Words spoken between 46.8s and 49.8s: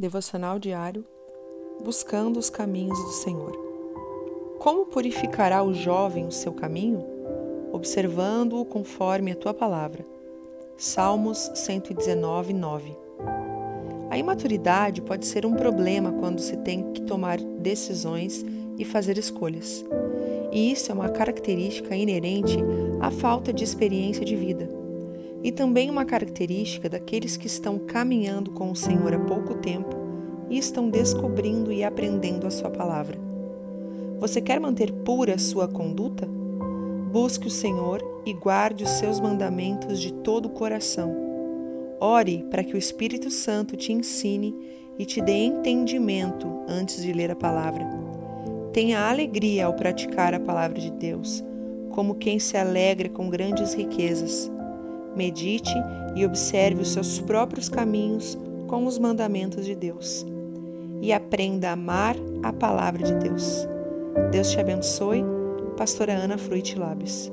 de ler a palavra. Tenha alegria ao